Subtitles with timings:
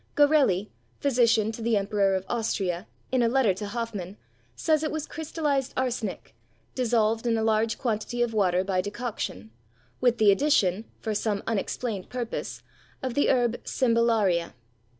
[0.15, 4.17] Garelli, physician to the Emperor of Austria, in a letter to Hoffmann,
[4.55, 6.33] says it was crystallised arsenic,
[6.73, 9.51] dissolved in a large quantity of water by decoction,
[9.99, 12.63] with the addition (for some unexplained purpose)
[13.03, 14.55] of the herb cymbalaria.